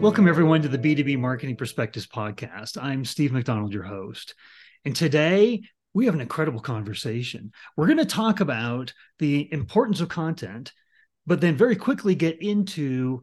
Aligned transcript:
Welcome, 0.00 0.28
everyone, 0.28 0.62
to 0.62 0.68
the 0.68 0.78
B2B 0.78 1.18
Marketing 1.18 1.56
Perspectives 1.56 2.06
podcast. 2.06 2.80
I'm 2.80 3.04
Steve 3.04 3.32
MacDonald, 3.32 3.72
your 3.72 3.82
host. 3.82 4.36
And 4.84 4.94
today 4.94 5.62
we 5.92 6.06
have 6.06 6.14
an 6.14 6.20
incredible 6.20 6.60
conversation. 6.60 7.50
We're 7.76 7.86
going 7.88 7.98
to 7.98 8.04
talk 8.04 8.38
about 8.38 8.92
the 9.18 9.52
importance 9.52 10.00
of 10.00 10.08
content, 10.08 10.72
but 11.26 11.40
then 11.40 11.56
very 11.56 11.74
quickly 11.74 12.14
get 12.14 12.40
into 12.40 13.22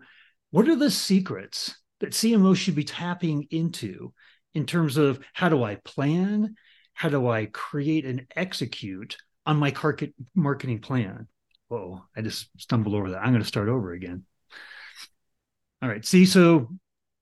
what 0.52 0.68
are 0.68 0.76
the 0.76 0.92
secrets 0.92 1.74
that 2.02 2.12
CMOs 2.12 2.58
should 2.58 2.76
be 2.76 2.84
tapping 2.84 3.48
into 3.52 4.14
in 4.54 4.66
terms 4.66 4.98
of 4.98 5.22
how 5.32 5.48
do 5.48 5.64
I 5.64 5.76
plan? 5.76 6.56
How 6.94 7.08
do 7.08 7.30
I 7.30 7.46
create 7.46 8.06
and 8.06 8.28
execute 8.36 9.16
on 9.46 9.56
my 9.56 9.74
marketing 10.36 10.80
plan? 10.80 11.30
Oh, 11.72 12.04
I 12.18 12.22
just 12.22 12.50
stumbled 12.58 12.96
over 12.96 13.12
that. 13.12 13.22
I'm 13.22 13.32
going 13.32 13.42
to 13.42 13.48
start 13.48 13.70
over 13.70 13.94
again. 13.94 14.26
All 15.82 15.90
right. 15.90 16.06
See, 16.06 16.26
so 16.26 16.70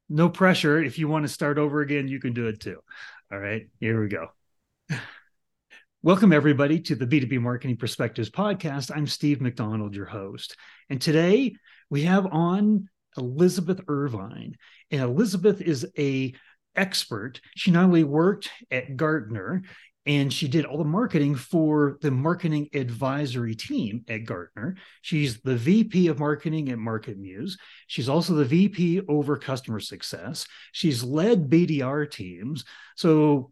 no 0.09 0.29
pressure. 0.29 0.81
If 0.81 0.99
you 0.99 1.07
want 1.07 1.25
to 1.25 1.33
start 1.33 1.57
over 1.57 1.81
again, 1.81 2.07
you 2.07 2.19
can 2.19 2.33
do 2.33 2.47
it 2.47 2.59
too. 2.59 2.79
All 3.31 3.39
right. 3.39 3.67
Here 3.79 3.99
we 4.01 4.07
go. 4.07 4.27
Welcome, 6.01 6.33
everybody, 6.33 6.79
to 6.81 6.95
the 6.95 7.07
B2B 7.07 7.39
Marketing 7.39 7.77
Perspectives 7.77 8.29
podcast. 8.29 8.91
I'm 8.95 9.07
Steve 9.07 9.41
MacDonald, 9.41 9.95
your 9.95 10.05
host. 10.05 10.55
And 10.89 11.01
today 11.01 11.55
we 11.89 12.03
have 12.03 12.25
on 12.27 12.89
Elizabeth 13.17 13.81
Irvine. 13.87 14.55
And 14.91 15.01
Elizabeth 15.01 15.61
is 15.61 15.87
a 15.97 16.33
expert. 16.75 17.41
She 17.55 17.71
not 17.71 17.85
only 17.85 18.03
worked 18.03 18.49
at 18.69 18.97
Gartner 18.97 19.63
and 20.05 20.33
she 20.33 20.47
did 20.47 20.65
all 20.65 20.77
the 20.77 20.83
marketing 20.83 21.35
for 21.35 21.97
the 22.01 22.11
marketing 22.11 22.67
advisory 22.73 23.55
team 23.55 24.03
at 24.09 24.25
Gartner. 24.25 24.75
She's 25.01 25.41
the 25.41 25.55
VP 25.55 26.07
of 26.07 26.19
marketing 26.19 26.69
at 26.69 26.77
MarketMuse. 26.77 27.53
She's 27.87 28.09
also 28.09 28.33
the 28.33 28.45
VP 28.45 29.01
over 29.07 29.37
customer 29.37 29.79
success. 29.79 30.45
She's 30.73 31.03
led 31.03 31.49
BDR 31.49 32.11
teams. 32.11 32.65
So 32.97 33.51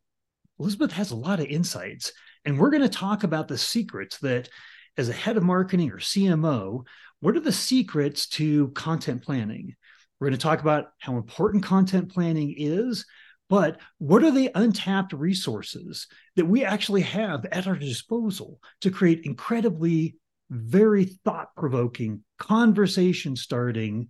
Elizabeth 0.60 0.92
has 0.92 1.12
a 1.12 1.16
lot 1.16 1.40
of 1.40 1.46
insights. 1.46 2.12
And 2.44 2.60
we're 2.60 2.70
going 2.70 2.82
to 2.82 2.90
talk 2.90 3.24
about 3.24 3.48
the 3.48 3.58
secrets 3.58 4.18
that, 4.20 4.50
as 4.98 5.08
a 5.08 5.14
head 5.14 5.38
of 5.38 5.44
marketing 5.44 5.92
or 5.92 6.00
CMO, 6.00 6.86
what 7.22 7.36
are 7.36 7.42
the 7.42 7.52
secrets 7.52 8.28
to 8.30 8.70
content 8.70 9.24
planning? 9.24 9.76
We're 10.20 10.28
going 10.28 10.38
to 10.38 10.44
talk 10.44 10.60
about 10.60 10.90
how 11.00 11.18
important 11.18 11.64
content 11.64 12.12
planning 12.12 12.54
is, 12.58 13.06
but 13.52 13.82
what 13.98 14.24
are 14.24 14.32
the 14.32 14.50
untapped 14.56 15.12
resources 15.12 16.08
that 16.38 16.46
we 16.46 16.64
actually 16.64 17.02
have 17.02 17.46
at 17.52 17.68
our 17.68 17.76
disposal 17.76 18.62
to 18.80 18.90
create 18.90 19.26
incredibly, 19.26 20.16
very 20.50 21.04
thought 21.04 21.54
provoking, 21.58 22.24
conversation 22.40 23.36
starting 23.36 24.08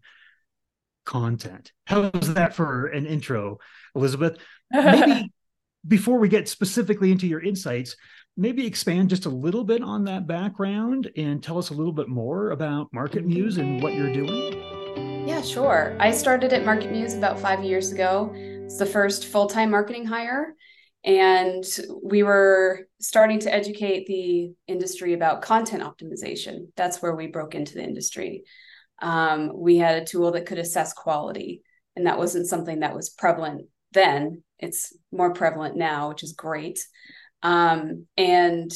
content? 1.07 1.71
How's 1.87 2.35
that 2.35 2.53
for 2.53 2.85
an 2.85 3.07
intro, 3.07 3.57
Elizabeth? 3.95 4.37
Maybe 4.71 5.33
before 5.87 6.19
we 6.19 6.29
get 6.29 6.47
specifically 6.47 7.11
into 7.11 7.25
your 7.25 7.41
insights, 7.41 7.95
maybe 8.37 8.67
expand 8.67 9.09
just 9.09 9.25
a 9.25 9.29
little 9.29 9.63
bit 9.63 9.81
on 9.81 10.03
that 10.03 10.27
background 10.27 11.09
and 11.17 11.41
tell 11.41 11.57
us 11.57 11.71
a 11.71 11.73
little 11.73 11.93
bit 11.93 12.09
more 12.09 12.51
about 12.51 12.91
MarketMuse 12.93 13.57
and 13.57 13.81
what 13.81 13.95
you're 13.95 14.13
doing. 14.13 15.27
Yeah, 15.27 15.41
sure. 15.41 15.97
I 15.99 16.11
started 16.11 16.53
at 16.53 16.63
MarketMuse 16.63 17.17
about 17.17 17.39
five 17.39 17.63
years 17.63 17.91
ago 17.91 18.35
it's 18.71 18.79
the 18.79 18.85
first 18.85 19.25
full 19.25 19.47
time 19.47 19.69
marketing 19.69 20.05
hire. 20.05 20.55
And 21.03 21.65
we 22.01 22.23
were 22.23 22.87
starting 23.01 23.39
to 23.39 23.53
educate 23.53 24.05
the 24.05 24.53
industry 24.65 25.13
about 25.13 25.41
content 25.41 25.83
optimization. 25.83 26.67
That's 26.77 27.01
where 27.01 27.13
we 27.13 27.27
broke 27.27 27.53
into 27.53 27.73
the 27.73 27.83
industry. 27.83 28.43
Um, 29.01 29.51
we 29.53 29.77
had 29.77 30.01
a 30.01 30.05
tool 30.05 30.31
that 30.31 30.45
could 30.45 30.59
assess 30.59 30.93
quality, 30.93 31.63
and 31.97 32.05
that 32.05 32.17
wasn't 32.17 32.47
something 32.47 32.79
that 32.79 32.95
was 32.95 33.09
prevalent 33.09 33.67
then. 33.91 34.43
It's 34.57 34.95
more 35.11 35.33
prevalent 35.33 35.75
now, 35.75 36.07
which 36.07 36.23
is 36.23 36.31
great. 36.31 36.79
Um, 37.43 38.05
and 38.15 38.71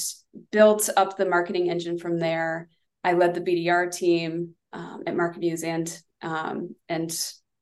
built 0.51 0.89
up 0.97 1.16
the 1.16 1.29
marketing 1.29 1.69
engine 1.69 2.00
from 2.00 2.19
there. 2.19 2.67
I 3.01 3.13
led 3.13 3.33
the 3.33 3.39
BDR 3.39 3.95
team 3.95 4.56
um, 4.73 5.03
at 5.07 5.16
MarketMuse 5.16 5.63
and 5.63 6.01
um, 6.22 6.75
and 6.89 7.16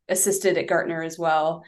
assisted 0.10 0.58
at 0.58 0.68
Gartner 0.68 1.04
as 1.04 1.20
well 1.20 1.64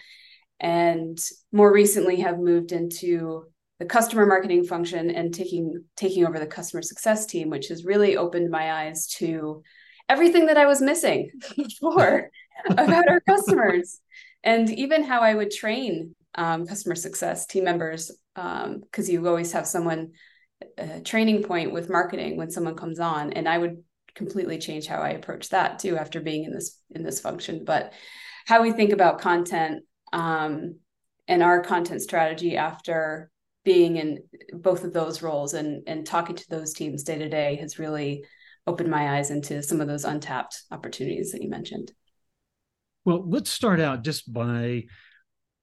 and 0.60 1.20
more 1.52 1.72
recently 1.72 2.18
have 2.18 2.40
moved 2.40 2.72
into 2.72 3.44
the 3.80 3.86
customer 3.86 4.26
marketing 4.26 4.64
function 4.64 5.10
and 5.12 5.34
taking 5.34 5.84
taking 5.98 6.26
over 6.26 6.40
the 6.40 6.48
customer 6.48 6.82
success 6.82 7.26
team 7.26 7.50
which 7.50 7.68
has 7.68 7.84
really 7.84 8.16
opened 8.16 8.50
my 8.50 8.72
eyes 8.72 9.08
to 9.08 9.62
everything 10.08 10.46
that 10.46 10.58
i 10.58 10.66
was 10.66 10.82
missing 10.82 11.30
before 11.58 12.30
about 12.70 13.08
our 13.10 13.20
customers 13.22 14.00
and 14.44 14.70
even 14.70 15.04
how 15.04 15.20
i 15.22 15.34
would 15.34 15.52
train 15.52 16.16
um, 16.36 16.66
customer 16.66 16.96
success 16.96 17.46
team 17.46 17.64
members 17.64 18.12
because 18.34 18.66
um, 18.66 18.84
you 19.08 19.26
always 19.28 19.54
have 19.54 19.66
someone 19.66 20.12
a 20.78 21.02
training 21.02 21.44
point 21.44 21.72
with 21.72 21.90
marketing 21.90 22.38
when 22.38 22.52
someone 22.52 22.76
comes 22.76 23.00
on. 23.00 23.34
And 23.34 23.48
i 23.48 23.58
would 23.58 23.84
completely 24.14 24.58
change 24.58 24.88
how 24.88 25.02
i 25.02 25.10
approach 25.10 25.50
that 25.50 25.80
too 25.80 25.98
after 25.98 26.22
being 26.22 26.46
in 26.46 26.54
this 26.54 26.80
in 26.92 27.04
this 27.04 27.20
function. 27.20 27.64
But 27.66 27.94
how 28.46 28.62
we 28.62 28.72
think 28.72 28.92
about 28.92 29.20
content 29.20 29.84
um, 30.16 30.80
and 31.28 31.44
our 31.44 31.62
content 31.62 32.02
strategy 32.02 32.56
after 32.56 33.30
being 33.66 33.98
in 33.98 34.20
both 34.54 34.84
of 34.84 34.94
those 34.94 35.22
roles 35.22 35.54
and 35.54 35.84
and 35.88 36.06
talking 36.06 36.36
to 36.36 36.50
those 36.50 36.74
teams 36.74 37.04
day 37.04 37.18
to 37.18 37.28
day 37.28 37.58
has 37.58 37.78
really 37.78 38.24
opened 38.66 38.90
my 38.90 39.18
eyes 39.18 39.30
into 39.30 39.62
some 39.62 39.82
of 39.82 39.88
those 39.88 40.06
untapped 40.06 40.64
opportunities 40.72 41.32
that 41.32 41.44
you 41.44 41.50
mentioned. 41.50 41.92
Well, 43.04 43.24
let's 43.28 43.50
start 43.50 43.80
out 43.80 44.04
just 44.04 44.32
by 44.32 44.86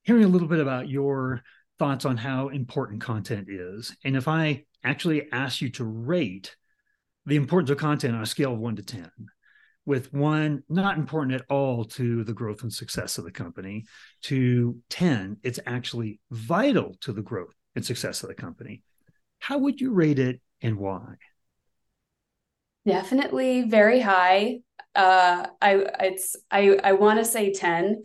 hearing 0.04 0.24
a 0.24 0.28
little 0.28 0.48
bit 0.48 0.60
about 0.60 0.88
your 0.88 1.42
thoughts 1.78 2.04
on 2.04 2.16
how 2.16 2.48
important 2.48 3.00
content 3.00 3.48
is. 3.48 3.96
And 4.04 4.16
if 4.16 4.28
I 4.28 4.64
actually 4.84 5.32
ask 5.32 5.60
you 5.60 5.70
to 5.70 5.84
rate 5.84 6.54
the 7.24 7.36
importance 7.36 7.70
of 7.70 7.78
content 7.78 8.14
on 8.14 8.22
a 8.22 8.26
scale 8.26 8.52
of 8.52 8.58
one 8.58 8.76
to 8.76 8.82
10, 8.82 9.10
with 9.84 10.12
one 10.12 10.62
not 10.69 10.97
important 10.97 11.34
at 11.34 11.47
all 11.50 11.84
to 11.84 12.25
the 12.25 12.32
growth 12.32 12.62
and 12.62 12.72
success 12.72 13.19
of 13.19 13.25
the 13.25 13.32
company 13.32 13.84
to 14.22 14.76
10 14.91 15.38
it's 15.43 15.59
actually 15.66 16.20
vital 16.31 16.97
to 17.00 17.12
the 17.12 17.22
growth 17.22 17.54
and 17.75 17.84
success 17.84 18.22
of 18.22 18.28
the 18.28 18.34
company. 18.34 18.82
How 19.38 19.59
would 19.59 19.81
you 19.81 19.93
rate 19.93 20.19
it 20.19 20.41
and 20.60 20.76
why? 20.76 21.15
Definitely 22.87 23.62
very 23.62 24.00
high. 24.00 24.60
Uh 24.94 25.47
i 25.62 25.87
it's 26.00 26.37
i 26.50 26.78
i 26.84 26.93
want 26.93 27.19
to 27.19 27.25
say 27.25 27.50
10 27.50 28.03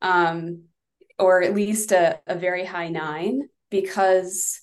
um 0.00 0.62
or 1.18 1.42
at 1.42 1.54
least 1.54 1.92
a, 1.92 2.18
a 2.26 2.34
very 2.34 2.64
high 2.64 2.88
nine 2.88 3.42
because 3.70 4.62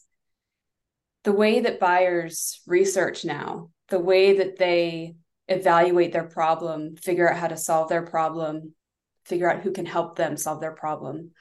the 1.23 1.31
way 1.31 1.59
that 1.59 1.79
buyers 1.79 2.61
research 2.65 3.25
now 3.25 3.69
the 3.89 3.99
way 3.99 4.37
that 4.39 4.57
they 4.57 5.13
evaluate 5.47 6.11
their 6.11 6.27
problem, 6.27 6.95
figure 6.95 7.29
out 7.29 7.39
how 7.39 7.47
to 7.47 7.57
solve 7.57 7.89
their 7.89 8.03
problem, 8.03 8.73
figure 9.25 9.51
out 9.51 9.61
who 9.61 9.71
can 9.71 9.85
help 9.85 10.15
them 10.15 10.37
solve 10.37 10.61
their 10.61 10.73
problem, 10.73 11.31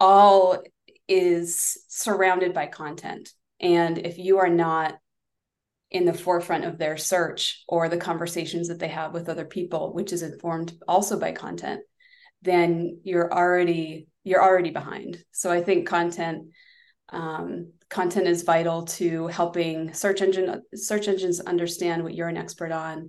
all 0.00 0.62
is 1.08 1.78
surrounded 1.88 2.52
by 2.52 2.66
content. 2.66 3.30
And 3.60 3.98
if 3.98 4.18
you 4.18 4.38
are 4.38 4.48
not 4.48 4.96
in 5.90 6.04
the 6.04 6.14
forefront 6.14 6.64
of 6.64 6.78
their 6.78 6.96
search 6.96 7.64
or 7.68 7.88
the 7.88 7.96
conversations 7.96 8.68
that 8.68 8.78
they 8.78 8.88
have 8.88 9.14
with 9.14 9.28
other 9.28 9.44
people, 9.44 9.94
which 9.94 10.12
is 10.12 10.22
informed 10.22 10.72
also 10.88 11.18
by 11.18 11.32
content, 11.32 11.80
then 12.42 13.00
you're 13.04 13.32
already 13.32 14.08
you're 14.24 14.42
already 14.42 14.70
behind. 14.70 15.22
So 15.30 15.50
I 15.50 15.62
think 15.62 15.86
content 15.86 16.48
um, 17.10 17.72
content 17.88 18.26
is 18.26 18.42
vital 18.42 18.84
to 18.84 19.28
helping 19.28 19.94
search 19.94 20.20
engine 20.20 20.62
search 20.74 21.06
engines 21.06 21.40
understand 21.40 22.02
what 22.02 22.14
you're 22.14 22.28
an 22.28 22.36
expert 22.36 22.72
on 22.72 23.08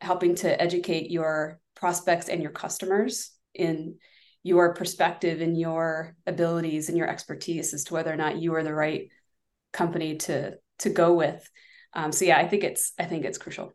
helping 0.00 0.34
to 0.36 0.60
educate 0.60 1.10
your 1.10 1.60
prospects 1.74 2.28
and 2.28 2.42
your 2.42 2.50
customers 2.50 3.30
in 3.54 3.96
your 4.42 4.74
perspective 4.74 5.40
and 5.40 5.58
your 5.58 6.14
abilities 6.26 6.88
and 6.88 6.96
your 6.96 7.08
expertise 7.08 7.74
as 7.74 7.84
to 7.84 7.94
whether 7.94 8.12
or 8.12 8.16
not 8.16 8.38
you 8.38 8.54
are 8.54 8.62
the 8.62 8.74
right 8.74 9.08
company 9.72 10.16
to 10.16 10.54
to 10.78 10.90
go 10.90 11.14
with. 11.14 11.48
Um, 11.92 12.12
so 12.12 12.24
yeah 12.24 12.38
i 12.38 12.46
think 12.46 12.62
it's 12.62 12.92
i 12.98 13.04
think 13.04 13.24
it's 13.24 13.38
crucial. 13.38 13.72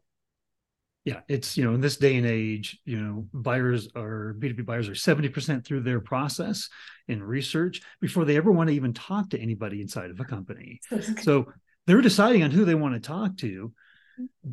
Yeah 1.03 1.21
it's 1.27 1.57
you 1.57 1.65
know 1.65 1.73
in 1.73 1.81
this 1.81 1.97
day 1.97 2.15
and 2.15 2.27
age 2.27 2.79
you 2.85 2.97
know 2.97 3.27
buyers 3.33 3.89
are 3.95 4.35
b2b 4.39 4.65
buyers 4.65 4.87
are 4.87 4.93
70% 4.93 5.65
through 5.65 5.81
their 5.81 5.99
process 5.99 6.69
in 7.07 7.23
research 7.23 7.81
before 7.99 8.23
they 8.23 8.37
ever 8.37 8.51
want 8.51 8.69
to 8.69 8.75
even 8.75 8.93
talk 8.93 9.31
to 9.31 9.39
anybody 9.39 9.81
inside 9.81 10.11
of 10.11 10.19
a 10.19 10.25
company. 10.25 10.79
So 11.23 11.51
they're 11.87 12.01
deciding 12.01 12.43
on 12.43 12.51
who 12.51 12.63
they 12.63 12.75
want 12.75 12.93
to 12.93 12.99
talk 12.99 13.37
to 13.37 13.73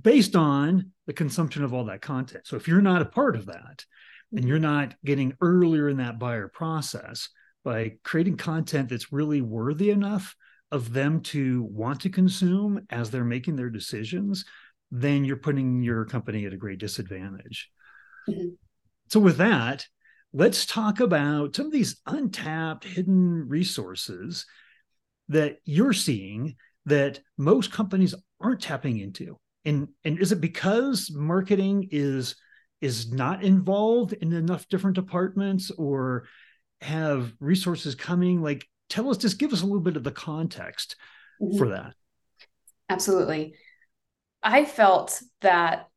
based 0.03 0.37
on 0.37 0.93
the 1.07 1.13
consumption 1.13 1.65
of 1.65 1.73
all 1.73 1.85
that 1.87 2.03
content. 2.03 2.47
So 2.47 2.57
if 2.57 2.69
you're 2.69 2.81
not 2.81 3.03
a 3.03 3.07
part 3.07 3.37
of 3.37 3.47
that 3.47 3.85
and 4.33 4.47
you're 4.47 4.59
not 4.59 4.95
getting 5.05 5.35
earlier 5.41 5.89
in 5.89 5.99
that 5.99 6.19
buyer 6.19 6.49
process 6.49 7.29
by 7.65 7.95
creating 8.05 8.37
content 8.37 8.89
that's 8.89 9.13
really 9.13 9.41
worthy 9.41 9.91
enough 9.91 10.37
of 10.71 10.93
them 10.93 11.21
to 11.21 11.63
want 11.71 12.01
to 12.01 12.11
consume 12.11 12.87
as 12.91 13.11
they're 13.11 13.25
making 13.25 13.57
their 13.57 13.71
decisions, 13.71 14.45
then 14.91 15.25
you're 15.25 15.37
putting 15.37 15.83
your 15.83 16.05
company 16.05 16.45
at 16.45 16.53
a 16.53 16.59
great 16.59 16.79
disadvantage. 16.79 17.71
Mm-hmm. 18.29 18.49
So 19.09 19.21
with 19.21 19.39
that, 19.39 19.87
let's 20.33 20.67
talk 20.67 21.01
about 21.01 21.57
some 21.57 21.67
of 21.67 21.73
these 21.73 22.01
untapped 22.07 22.85
hidden 22.85 23.49
resources 23.49 24.45
that 25.29 25.57
you're 25.65 25.95
seeing 25.95 26.57
that 26.87 27.21
most 27.37 27.73
companies 27.73 28.15
aren't 28.41 28.63
tapping 28.63 28.99
into 28.99 29.39
and 29.69 29.89
and 30.05 30.19
is 30.19 30.33
it 30.33 30.41
because 30.41 31.11
marketing 31.13 31.89
is 31.91 32.37
is 32.81 33.13
not 33.13 33.43
involved 33.43 34.13
in 34.13 34.33
enough 34.33 34.69
different 34.69 34.95
departments 34.95 35.71
or 35.73 36.27
have 36.81 37.33
resources 37.41 37.95
coming 37.95 38.41
like 38.43 38.67
tell 38.89 39.11
us 39.11 39.17
just 39.17 39.39
give 39.39 39.53
us 39.53 39.63
a 39.63 39.67
little 39.67 39.81
bit 39.81 39.97
of 39.97 40.05
the 40.05 40.13
context 40.13 40.97
mm-hmm. 41.43 41.59
for 41.59 41.69
that 41.69 41.95
absolutely 42.89 43.55
i 44.43 44.65
felt 44.65 45.21
that 45.41 45.89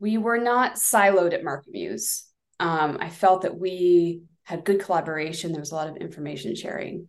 we 0.00 0.18
were 0.18 0.38
not 0.38 0.74
siloed 0.74 1.32
at 1.32 1.42
MarketMuse. 1.42 2.24
Um, 2.60 2.98
I 3.00 3.10
felt 3.10 3.42
that 3.42 3.58
we 3.58 4.22
had 4.42 4.64
good 4.64 4.80
collaboration. 4.80 5.52
There 5.52 5.60
was 5.60 5.72
a 5.72 5.76
lot 5.76 5.88
of 5.88 5.96
information 5.96 6.54
sharing. 6.54 7.08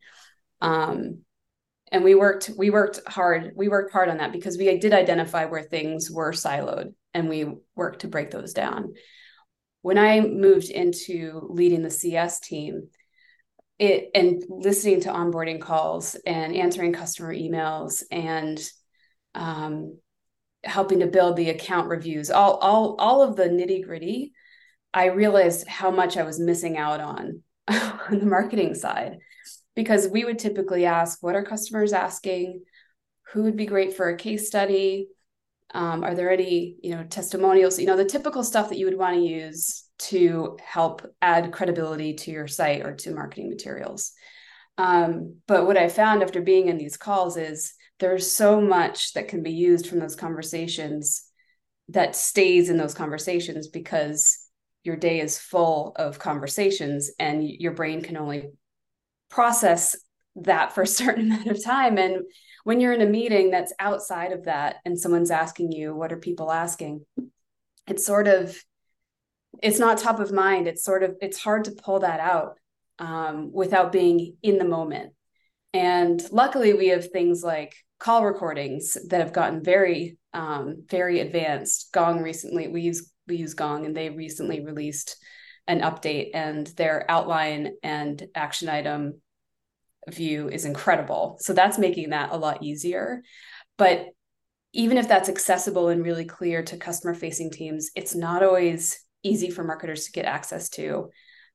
Um, 0.62 1.20
and 1.92 2.04
we 2.04 2.16
worked 2.16 2.50
we 2.58 2.70
worked 2.70 3.02
hard 3.08 3.52
we 3.56 3.68
worked 3.68 3.92
hard 3.92 4.10
on 4.10 4.18
that 4.18 4.32
because 4.32 4.58
we 4.58 4.78
did 4.78 4.94
identify 4.94 5.46
where 5.46 5.64
things 5.64 6.10
were 6.10 6.32
siloed 6.32 6.94
and 7.14 7.30
we 7.30 7.48
worked 7.76 8.02
to 8.02 8.08
break 8.08 8.32
those 8.32 8.54
down. 8.54 8.94
When 9.82 9.98
i 9.98 10.20
moved 10.20 10.70
into 10.70 11.48
leading 11.50 11.84
the 11.84 11.92
cs 11.92 12.40
team 12.40 12.90
it 13.78 14.10
and 14.16 14.44
listening 14.50 15.02
to 15.02 15.10
onboarding 15.10 15.60
calls 15.60 16.16
and 16.26 16.56
answering 16.56 16.94
customer 16.94 17.34
emails 17.34 18.04
and 18.10 18.60
um, 19.34 19.98
helping 20.64 21.00
to 21.00 21.08
build 21.08 21.36
the 21.36 21.50
account 21.50 21.90
reviews, 21.90 22.32
all 22.32 22.56
all 22.56 22.96
all 23.00 23.22
of 23.22 23.36
the 23.36 23.46
nitty 23.46 23.84
gritty, 23.84 24.34
I 24.94 25.06
realized 25.08 25.68
how 25.68 25.92
much 25.92 26.18
I 26.18 26.24
was 26.24 26.40
missing 26.40 26.78
out 26.78 27.02
on 27.02 27.44
on 27.68 28.20
the 28.20 28.26
marketing 28.26 28.76
side, 28.76 29.18
because 29.76 30.08
we 30.08 30.26
would 30.26 30.40
typically 30.40 30.86
ask, 30.86 31.22
what 31.22 31.36
are 31.36 31.44
customers 31.44 31.94
asking? 31.94 32.64
Who 33.34 33.44
would 33.44 33.58
be 33.58 33.66
great 33.66 33.94
for 33.94 34.10
a 34.10 34.18
case 34.18 34.48
study? 34.48 35.10
Um, 35.74 36.04
are 36.04 36.16
there 36.16 36.32
any 36.32 36.78
you 36.82 36.96
know 36.96 37.04
testimonials? 37.04 37.80
You 37.80 37.88
know 37.88 37.98
the 37.98 38.06
typical 38.06 38.44
stuff 38.44 38.70
that 38.70 38.78
you 38.78 38.86
would 38.86 38.98
want 38.98 39.16
to 39.16 39.22
use 39.22 39.84
to 39.98 40.58
help 40.64 41.06
add 41.22 41.52
credibility 41.52 42.14
to 42.14 42.32
your 42.32 42.48
site 42.48 42.86
or 42.86 42.96
to 42.96 43.14
marketing 43.14 43.50
materials. 43.50 44.12
Um, 44.78 45.38
but 45.48 45.66
what 45.66 45.78
I 45.78 45.88
found 45.88 46.22
after 46.22 46.42
being 46.42 46.68
in 46.68 46.78
these 46.78 46.98
calls 46.98 47.38
is 47.38 47.74
there's 48.00 48.30
so 48.30 48.60
much 48.60 49.14
that 49.14 49.30
can 49.30 49.42
be 49.42 49.52
used 49.52 49.88
from 49.88 50.00
those 50.00 50.16
conversations 50.16 51.24
that 51.90 52.16
stays 52.16 52.70
in 52.70 52.78
those 52.78 52.94
conversations 52.94 53.68
because 53.68 54.38
your 54.84 54.98
day 54.98 55.20
is 55.20 55.40
full 55.40 55.94
of 55.96 56.20
conversations 56.20 57.12
and 57.20 57.48
your 57.48 57.72
brain 57.72 58.02
can 58.02 58.18
only 58.18 58.50
process 59.36 59.96
that 60.36 60.74
for 60.74 60.82
a 60.82 60.88
certain 61.00 61.32
amount 61.32 61.48
of 61.48 61.64
time. 61.64 61.98
And 61.98 62.24
when 62.64 62.80
you're 62.80 62.94
in 62.94 63.02
a 63.02 63.06
meeting 63.06 63.52
that's 63.52 63.74
outside 63.80 64.32
of 64.32 64.46
that 64.46 64.78
and 64.86 65.00
someone's 65.00 65.30
asking 65.30 65.72
you 65.72 65.96
what 65.96 66.12
are 66.12 66.18
people 66.18 66.52
asking? 66.52 67.06
it's 67.88 68.06
sort 68.06 68.28
of 68.28 68.58
it's 69.64 69.80
not 69.80 69.98
top 69.98 70.20
of 70.20 70.32
mind. 70.32 70.68
It's 70.68 70.84
sort 70.84 71.04
of 71.04 71.16
it's 71.22 71.38
hard 71.38 71.66
to 71.66 71.72
pull 71.72 72.00
that 72.00 72.20
out 72.20 72.60
um, 73.00 73.52
without 73.54 73.92
being 73.92 74.36
in 74.44 74.58
the 74.58 74.66
moment. 74.66 75.14
And 75.74 76.22
luckily 76.32 76.74
we 76.74 76.90
have 76.90 77.10
things 77.10 77.44
like 77.44 77.74
call 78.00 78.26
recordings 78.26 78.98
that 79.10 79.22
have 79.22 79.34
gotten 79.34 79.64
very 79.64 80.18
um, 80.34 80.84
very 80.90 81.22
advanced. 81.22 81.92
Gong 81.94 82.22
recently 82.22 82.68
we 82.68 82.82
use 82.82 83.10
we 83.28 83.38
use 83.38 83.54
gong 83.54 83.86
and 83.86 83.96
they 83.96 84.10
recently 84.10 84.64
released 84.64 85.18
an 85.68 85.82
update 85.82 86.32
and 86.34 86.68
their 86.68 87.10
outline 87.10 87.74
and 87.82 88.24
action 88.36 88.70
item 88.70 89.20
view 90.10 90.50
is 90.50 90.66
incredible. 90.66 91.38
So 91.40 91.54
that's 91.54 91.78
making 91.78 92.10
that 92.10 92.32
a 92.32 92.38
lot 92.38 92.64
easier. 92.64 93.24
But 93.78 94.08
even 94.76 94.98
if 94.98 95.08
that's 95.08 95.30
accessible 95.30 95.88
and 95.88 96.04
really 96.04 96.26
clear 96.26 96.62
to 96.62 96.78
customer 96.78 97.14
facing 97.14 97.50
teams 97.50 97.92
it's 97.96 98.14
not 98.14 98.44
always 98.44 99.00
easy 99.24 99.50
for 99.50 99.64
marketers 99.64 100.06
to 100.06 100.12
get 100.12 100.26
access 100.26 100.70
to 100.70 101.10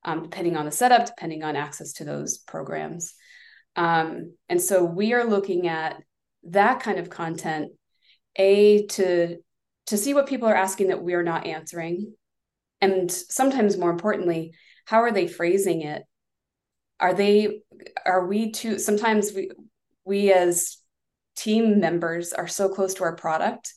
um, 0.05 0.23
depending 0.23 0.57
on 0.57 0.65
the 0.65 0.73
setup 0.73 1.07
depending 1.07 1.45
on 1.45 1.55
access 1.55 1.93
to 1.93 2.05
those 2.05 2.39
programs. 2.39 3.15
Um, 3.77 4.35
and 4.49 4.61
so 4.61 4.85
we 4.85 5.13
are 5.13 5.25
looking 5.25 5.69
at 5.69 6.03
that 6.45 6.81
kind 6.81 6.99
of 6.99 7.11
content 7.11 7.73
a 8.37 8.87
to 8.87 9.37
to 9.87 9.97
see 9.97 10.15
what 10.15 10.29
people 10.29 10.49
are 10.49 10.57
asking 10.57 10.89
that 10.89 11.03
we're 11.03 11.23
not 11.23 11.47
answering 11.47 12.15
and 12.81 13.11
sometimes 13.11 13.77
more 13.77 13.91
importantly 13.91 14.53
how 14.87 15.03
are 15.03 15.13
they 15.13 15.27
phrasing 15.27 15.83
it 15.83 16.03
are 17.01 17.15
they 17.15 17.63
are 18.05 18.27
we 18.27 18.53
too 18.53 18.79
sometimes 18.79 19.33
we 19.33 19.51
we 20.05 20.33
as 20.33 20.79
team 21.37 21.81
members 21.81 22.33
are 22.33 22.49
so 22.49 22.69
close 22.69 22.95
to 22.95 23.05
our 23.05 23.17
product. 23.17 23.73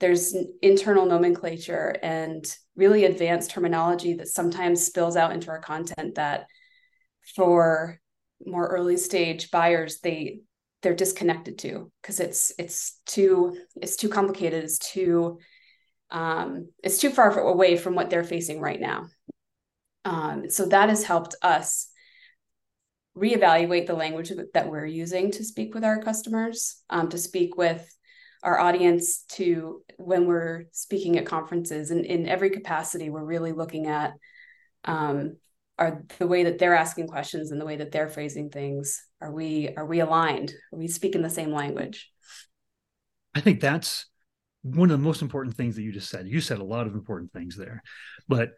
There's 0.00 0.34
internal 0.62 1.06
nomenclature 1.06 1.96
and 2.02 2.44
really 2.76 3.04
advanced 3.04 3.50
terminology 3.50 4.14
that 4.14 4.28
sometimes 4.28 4.84
spills 4.84 5.16
out 5.16 5.32
into 5.32 5.50
our 5.50 5.60
content 5.60 6.16
that 6.16 6.46
for 7.36 8.00
more 8.44 8.66
early 8.66 8.96
stage 8.96 9.50
buyers 9.50 9.98
they 10.00 10.40
they're 10.82 10.94
disconnected 10.94 11.58
to 11.58 11.90
because 12.00 12.20
it's 12.20 12.52
it's 12.58 13.00
too 13.04 13.56
it's 13.82 13.96
too 13.96 14.08
complicated 14.08 14.62
it's 14.62 14.78
too 14.78 15.38
um, 16.10 16.68
it's 16.82 16.98
too 16.98 17.10
far 17.10 17.38
away 17.38 17.76
from 17.76 17.94
what 17.94 18.10
they're 18.10 18.24
facing 18.24 18.60
right 18.60 18.80
now. 18.80 19.06
Um, 20.04 20.48
so 20.48 20.66
that 20.66 20.88
has 20.88 21.04
helped 21.04 21.34
us 21.42 21.90
reevaluate 23.16 23.86
the 23.86 23.94
language 23.94 24.32
that 24.54 24.68
we're 24.68 24.86
using 24.86 25.30
to 25.32 25.44
speak 25.44 25.74
with 25.74 25.84
our 25.84 26.00
customers 26.00 26.82
um, 26.90 27.08
to 27.08 27.18
speak 27.18 27.56
with 27.56 27.88
our 28.42 28.60
audience 28.60 29.24
to 29.28 29.82
when 29.96 30.26
we're 30.26 30.64
speaking 30.72 31.18
at 31.18 31.26
conferences. 31.26 31.90
And 31.90 32.04
in 32.04 32.28
every 32.28 32.50
capacity 32.50 33.10
we're 33.10 33.24
really 33.24 33.52
looking 33.52 33.86
at 33.86 34.12
um, 34.84 35.36
are 35.78 36.04
the 36.18 36.26
way 36.26 36.44
that 36.44 36.58
they're 36.58 36.76
asking 36.76 37.08
questions 37.08 37.50
and 37.50 37.60
the 37.60 37.64
way 37.64 37.76
that 37.76 37.92
they're 37.92 38.08
phrasing 38.08 38.50
things. 38.50 39.02
Are 39.20 39.32
we 39.32 39.70
are 39.76 39.86
we 39.86 40.00
aligned? 40.00 40.52
Are 40.72 40.78
we 40.78 40.88
speaking 40.88 41.22
the 41.22 41.30
same 41.30 41.52
language? 41.52 42.10
I 43.34 43.40
think 43.40 43.60
that's 43.60 44.06
one 44.62 44.90
of 44.90 44.98
the 44.98 45.04
most 45.04 45.22
important 45.22 45.56
things 45.56 45.76
that 45.76 45.82
you 45.82 45.92
just 45.92 46.10
said. 46.10 46.26
You 46.26 46.40
said 46.40 46.58
a 46.58 46.64
lot 46.64 46.86
of 46.86 46.94
important 46.94 47.32
things 47.32 47.56
there. 47.56 47.82
But 48.28 48.50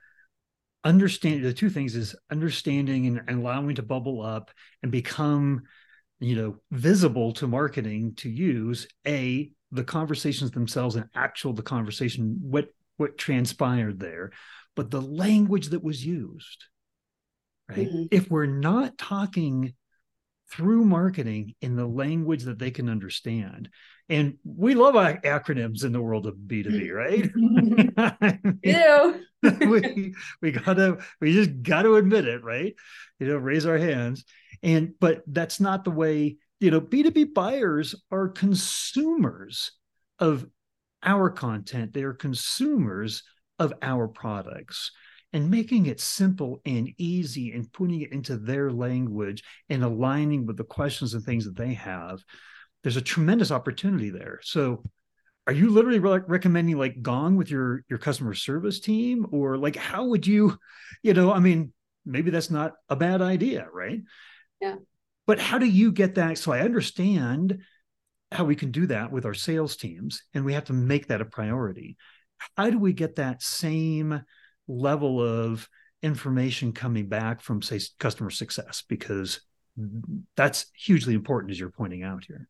understanding 0.85 1.43
the 1.43 1.53
two 1.53 1.71
things 1.71 1.95
is 1.95 2.15
understanding 2.31 3.07
and, 3.07 3.23
and 3.29 3.41
allowing 3.41 3.75
to 3.75 3.83
bubble 3.83 4.23
up 4.23 4.51
and 4.83 4.91
become 4.91 5.63
you 6.21 6.37
know 6.37 6.57
visible 6.71 7.33
to 7.33 7.47
marketing 7.47 8.15
to 8.15 8.29
use 8.29 8.87
a 9.07 9.51
the 9.73 9.85
conversations 9.85 10.51
themselves 10.51 10.97
and 10.97 11.07
actual 11.15 11.53
the 11.53 11.63
conversation 11.63 12.39
what 12.41 12.69
what 12.97 13.19
transpired 13.19 14.01
there 14.01 14.31
but 14.77 14.91
the 14.91 15.01
language 15.01 15.69
that 15.69 15.83
was 15.83 16.05
used 16.05 16.67
right? 17.71 17.89
Mm-hmm. 17.89 18.05
If 18.11 18.31
we're 18.31 18.47
not 18.47 18.99
talking 18.99 19.75
through 20.51 20.85
marketing 20.85 21.55
in 21.61 21.77
the 21.77 21.87
language 21.87 22.43
that 22.45 22.59
they 22.59 22.71
can 22.71 22.89
understand. 22.89 23.69
And 24.09 24.39
we 24.45 24.75
love 24.75 24.95
acronyms 24.95 25.85
in 25.85 25.93
the 25.93 26.03
world 26.03 26.27
of 26.27 26.35
B2B, 26.35 26.91
mm. 26.91 27.95
right? 27.97 28.55
Yeah. 28.65 29.13
we 29.43 30.15
we 30.43 30.51
gotta 30.51 30.99
we 31.21 31.33
just 31.33 31.63
gotta 31.63 31.95
admit 31.95 32.27
it, 32.27 32.43
right? 32.43 32.75
You 33.19 33.29
know, 33.29 33.37
raise 33.37 33.67
our 33.67 33.79
hands. 33.79 34.25
And 34.63 34.95
but 35.01 35.23
that's 35.27 35.61
not 35.61 35.85
the 35.85 35.91
way, 35.91 36.37
you 36.59 36.71
know, 36.71 36.81
B2B 36.81 37.33
buyers 37.33 37.95
are 38.11 38.29
consumers 38.29 39.73
of 40.19 40.47
our 41.03 41.31
content. 41.31 41.95
They 41.95 42.03
are 42.03 42.13
consumers 42.13 43.23
of 43.59 43.73
our 43.81 44.09
products 44.09 44.91
and 45.33 45.51
making 45.51 45.87
it 45.87 46.01
simple 46.01 46.61
and 46.65 46.93
easy 46.99 47.53
and 47.53 47.73
putting 47.73 48.01
it 48.01 48.13
into 48.13 48.37
their 48.37 48.71
language 48.73 49.45
and 49.69 49.85
aligning 49.85 50.47
with 50.47 50.57
the 50.57 50.65
questions 50.65 51.15
and 51.15 51.25
things 51.25 51.45
that 51.45 51.57
they 51.57 51.75
have 51.75 52.21
there's 52.83 52.97
a 52.97 53.03
tremendous 53.03 53.51
opportunity 53.51 54.11
there. 54.11 54.41
So 54.43 54.83
are 55.47 55.53
you 55.53 55.71
literally 55.71 55.99
re- 55.99 56.23
recommending 56.27 56.79
like 56.79 57.03
gong 57.03 57.37
with 57.37 57.51
your 57.51 57.85
your 57.89 57.99
customer 57.99 58.35
service 58.35 58.81
team? 58.81 59.27
Or 59.31 59.57
like 59.57 59.77
how 59.77 60.07
would 60.07 60.27
you 60.27 60.59
you 61.03 61.15
know 61.15 61.33
i 61.33 61.39
mean 61.39 61.73
maybe 62.05 62.31
that's 62.31 62.51
not 62.51 62.75
a 62.89 62.97
bad 62.97 63.23
idea 63.23 63.67
right? 63.73 64.01
Yeah. 64.61 64.77
But 65.27 65.39
how 65.39 65.59
do 65.59 65.67
you 65.67 65.93
get 65.93 66.17
that? 66.17 66.39
So 66.39 66.53
i 66.53 66.61
understand 66.61 67.61
how 68.33 68.45
we 68.45 68.55
can 68.55 68.71
do 68.71 68.87
that 68.87 69.11
with 69.11 69.27
our 69.27 69.35
sales 69.35 69.77
teams 69.77 70.23
and 70.35 70.45
we 70.45 70.53
have 70.53 70.65
to 70.65 70.73
make 70.73 71.09
that 71.09 71.21
a 71.21 71.25
priority. 71.25 71.97
How 72.57 72.71
do 72.71 72.79
we 72.79 72.93
get 72.93 73.17
that 73.17 73.43
same 73.43 74.23
level 74.71 75.23
of 75.23 75.69
information 76.03 76.73
coming 76.73 77.09
back 77.09 77.41
from 77.41 77.61
say 77.63 77.81
customer 77.99 78.31
success 78.31 78.83
because 78.89 79.41
that's 80.37 80.67
hugely 80.77 81.15
important 81.15 81.51
as 81.51 81.61
you're 81.61 81.71
pointing 81.71 82.03
out 82.03 82.25
here 82.27 82.49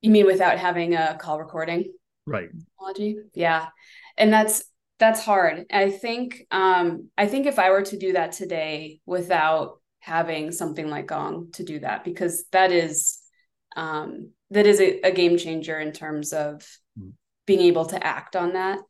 you 0.00 0.10
mean 0.10 0.26
without 0.26 0.58
having 0.58 0.94
a 0.94 1.16
call 1.20 1.38
recording 1.38 1.84
right 2.26 2.48
technology 2.78 3.16
yeah 3.34 3.66
and 4.16 4.32
that's 4.32 4.62
that's 5.00 5.24
hard. 5.24 5.64
I 5.72 5.90
think 5.90 6.46
um, 6.52 7.08
I 7.18 7.26
think 7.26 7.46
if 7.46 7.58
I 7.58 7.70
were 7.70 7.82
to 7.82 7.98
do 7.98 8.12
that 8.12 8.32
today 8.32 9.00
without 9.06 9.80
having 9.98 10.52
something 10.52 10.88
like 10.88 11.06
Gong 11.06 11.48
to 11.54 11.64
do 11.64 11.80
that, 11.80 12.04
because 12.04 12.44
that 12.52 12.70
is 12.70 13.18
um, 13.74 14.30
that 14.50 14.66
is 14.66 14.80
a, 14.80 15.00
a, 15.00 15.12
game 15.12 15.38
changer 15.38 15.78
in 15.78 15.92
terms 15.92 16.32
of 16.32 16.66
mm. 16.98 17.12
being 17.46 17.60
able 17.60 17.86
to 17.86 18.06
act 18.06 18.36
on 18.36 18.52
that. 18.54 18.80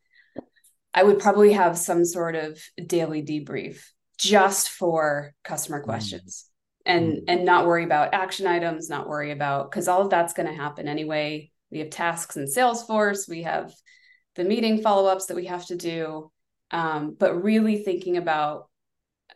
I 0.94 1.02
would 1.02 1.18
probably 1.18 1.52
have 1.52 1.78
some 1.78 2.04
sort 2.04 2.35
of 2.35 2.61
daily 2.85 3.23
debrief 3.23 3.82
just 4.18 4.68
for 4.68 5.35
customer 5.44 5.80
mm. 5.80 5.85
questions 5.85 6.47
mm. 6.87 6.92
and 6.92 7.12
mm. 7.12 7.25
and 7.28 7.44
not 7.44 7.66
worry 7.66 7.85
about 7.85 8.14
action 8.14 8.47
items, 8.47 8.88
not 8.88 9.09
worry 9.09 9.30
about 9.30 9.70
because 9.70 9.88
all 9.88 10.02
of 10.02 10.11
that's 10.11 10.32
going 10.32 10.49
to 10.49 10.54
happen 10.54 10.88
anyway. 10.88 11.50
We 11.70 11.78
have 11.78 11.90
tasks 11.90 12.37
in 12.37 12.47
Salesforce, 12.47 13.28
we 13.28 13.42
have 13.44 13.73
the 14.35 14.44
meeting 14.44 14.82
follow-ups 14.82 15.26
that 15.26 15.37
we 15.37 15.47
have 15.47 15.66
to 15.66 15.76
do, 15.76 16.30
um, 16.70 17.16
but 17.18 17.42
really 17.42 17.82
thinking 17.82 18.16
about 18.16 18.68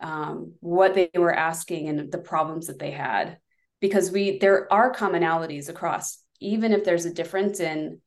um, 0.01 0.55
what 0.61 0.95
they 0.95 1.11
were 1.15 1.35
asking 1.35 1.89
and 1.89 2.11
the 2.11 2.19
problems 2.19 2.67
that 2.67 2.79
they 2.79 2.91
had 2.91 3.39
because 3.81 4.11
we 4.11 4.39
there 4.39 4.73
are 4.73 4.93
commonalities 4.93 5.69
across 5.69 6.19
even 6.41 6.73
if 6.73 6.85
there's 6.85 7.05
a 7.05 7.15
difference 7.15 7.61
in 7.61 8.01